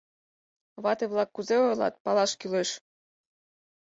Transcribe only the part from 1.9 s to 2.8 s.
палаш кӱлеш.